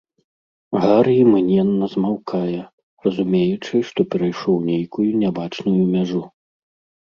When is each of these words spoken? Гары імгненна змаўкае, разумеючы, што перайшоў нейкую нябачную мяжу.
Гары 0.83 1.11
імгненна 1.23 1.85
змаўкае, 1.93 2.61
разумеючы, 3.09 3.75
што 3.91 3.99
перайшоў 4.15 4.55
нейкую 4.71 5.07
нябачную 5.27 5.77
мяжу. 5.93 6.23